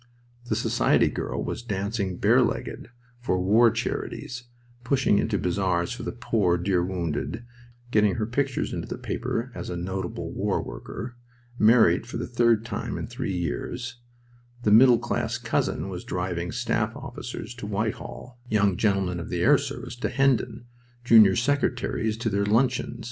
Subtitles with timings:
[0.49, 4.45] The society girl was dancing bare legged for "war charities,"
[4.83, 7.45] pushing into bazaars for the "poor, dear wounded,"
[7.91, 11.13] getting her pictures into the papers as a "notable warworker,"
[11.59, 13.97] married for the third time in three years;
[14.63, 19.59] the middle class cousin was driving staff officers to Whitehall, young gentlemen of the Air
[19.59, 20.65] Service to Hendon,
[21.03, 22.99] junior secretaries to their luncheon.